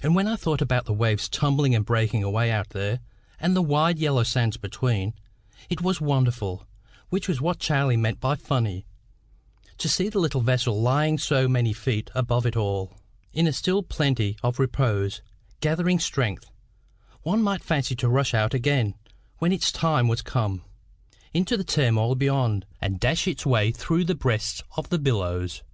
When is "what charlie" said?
7.40-7.96